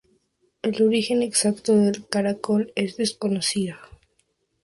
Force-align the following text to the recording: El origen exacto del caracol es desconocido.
El 0.63 0.81
origen 0.81 1.21
exacto 1.21 1.75
del 1.75 2.07
caracol 2.09 2.73
es 2.75 2.97
desconocido. 2.97 3.75